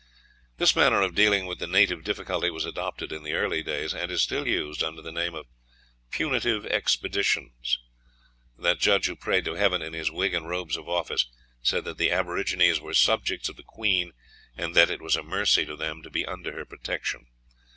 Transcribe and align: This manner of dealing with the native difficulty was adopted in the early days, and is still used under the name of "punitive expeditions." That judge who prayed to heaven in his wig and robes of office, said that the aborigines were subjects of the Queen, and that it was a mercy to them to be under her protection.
This 0.57 0.75
manner 0.75 1.03
of 1.03 1.13
dealing 1.13 1.45
with 1.45 1.59
the 1.59 1.67
native 1.67 2.03
difficulty 2.03 2.49
was 2.49 2.65
adopted 2.65 3.11
in 3.11 3.21
the 3.21 3.33
early 3.33 3.61
days, 3.61 3.93
and 3.93 4.09
is 4.11 4.23
still 4.23 4.47
used 4.47 4.81
under 4.81 4.99
the 4.99 5.11
name 5.11 5.35
of 5.35 5.45
"punitive 6.09 6.65
expeditions." 6.65 7.77
That 8.57 8.79
judge 8.79 9.05
who 9.05 9.15
prayed 9.15 9.45
to 9.45 9.53
heaven 9.53 9.83
in 9.83 9.93
his 9.93 10.09
wig 10.09 10.33
and 10.33 10.49
robes 10.49 10.75
of 10.75 10.89
office, 10.89 11.27
said 11.61 11.83
that 11.85 11.99
the 11.99 12.09
aborigines 12.09 12.81
were 12.81 12.95
subjects 12.95 13.47
of 13.47 13.57
the 13.57 13.63
Queen, 13.63 14.13
and 14.57 14.73
that 14.73 14.89
it 14.89 15.03
was 15.03 15.15
a 15.15 15.21
mercy 15.21 15.67
to 15.67 15.75
them 15.75 16.01
to 16.01 16.09
be 16.09 16.25
under 16.25 16.51
her 16.53 16.65
protection. 16.65 17.27